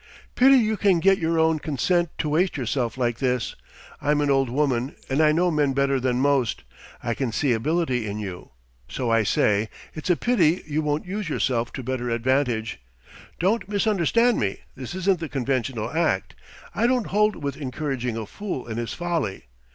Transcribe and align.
"Pity 0.33 0.55
you 0.57 0.77
can 0.77 0.99
get 0.99 1.19
your 1.19 1.37
own 1.37 1.59
consent 1.59 2.09
to 2.17 2.29
waste 2.29 2.57
yourself 2.57 2.97
like 2.97 3.19
this. 3.19 3.53
I'm 4.01 4.19
an 4.21 4.31
old 4.31 4.49
woman, 4.49 4.95
and 5.11 5.21
I 5.21 5.31
know 5.31 5.51
men 5.51 5.73
better 5.73 5.99
than 5.99 6.17
most; 6.19 6.63
I 7.03 7.13
can 7.13 7.31
see 7.31 7.53
ability 7.53 8.07
in 8.07 8.17
you. 8.17 8.49
So 8.89 9.11
I 9.11 9.21
say, 9.21 9.69
it's 9.93 10.09
a 10.09 10.15
pity 10.15 10.63
you 10.65 10.81
won't 10.81 11.05
use 11.05 11.29
yourself 11.29 11.71
to 11.73 11.83
better 11.83 12.09
advantage. 12.09 12.81
Don't 13.37 13.69
misunderstand 13.69 14.39
me: 14.39 14.61
this 14.73 14.95
isn't 14.95 15.19
the 15.19 15.29
conventional 15.29 15.91
act; 15.91 16.33
I 16.73 16.87
don't 16.87 17.05
hold 17.13 17.35
with 17.35 17.55
encouraging 17.55 18.17
a 18.17 18.25
fool 18.25 18.65
in 18.65 18.77
his 18.77 18.95
folly. 18.95 19.45